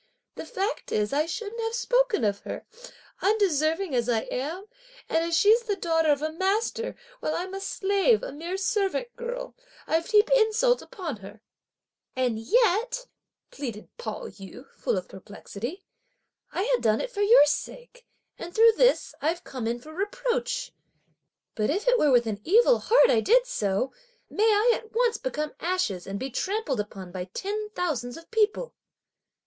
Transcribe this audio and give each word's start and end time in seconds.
The 0.33 0.47
fact 0.47 0.91
is 0.91 1.13
I 1.13 1.27
shouldn't 1.27 1.61
have 1.61 1.75
spoken 1.75 2.23
of 2.23 2.39
her, 2.39 2.65
undeserving 3.21 3.93
as 3.93 4.09
I 4.09 4.21
am; 4.31 4.65
and 5.07 5.19
as 5.23 5.37
she's 5.37 5.61
the 5.61 5.75
daughter 5.75 6.09
of 6.09 6.23
a 6.23 6.31
master, 6.31 6.95
while 7.19 7.35
I'm 7.35 7.53
a 7.53 7.61
slave, 7.61 8.23
a 8.23 8.31
mere 8.31 8.57
servant 8.57 9.15
girl, 9.15 9.53
I've 9.85 10.07
heaped 10.09 10.31
insult 10.35 10.81
upon 10.81 11.17
her!" 11.17 11.43
"And 12.15 12.39
yet," 12.39 13.05
pleaded 13.51 13.95
Pao 13.99 14.25
yü, 14.25 14.71
full 14.71 14.97
of 14.97 15.07
perplexity, 15.07 15.85
"I 16.51 16.63
had 16.63 16.81
done 16.81 16.99
it 16.99 17.11
for 17.11 17.21
your 17.21 17.45
sake; 17.45 18.07
and 18.39 18.55
through 18.55 18.71
this, 18.77 19.13
I've 19.21 19.43
come 19.43 19.67
in 19.67 19.79
for 19.79 19.93
reproach. 19.93 20.71
But 21.53 21.69
if 21.69 21.87
it 21.87 21.99
were 21.99 22.09
with 22.11 22.25
an 22.25 22.41
evil 22.43 22.79
heart 22.79 23.11
I 23.11 23.19
did 23.21 23.45
so, 23.45 23.93
may 24.31 24.51
I 24.51 24.71
at 24.77 24.93
once 24.93 25.17
become 25.17 25.53
ashes, 25.59 26.07
and 26.07 26.19
be 26.19 26.31
trampled 26.31 26.79
upon 26.79 27.11
by 27.11 27.25
ten 27.25 27.69
thousands 27.75 28.17
of 28.17 28.31
people!" 28.31 28.73